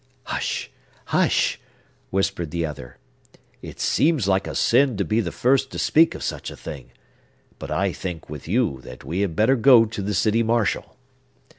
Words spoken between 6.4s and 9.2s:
a thing. But I think, with you, that we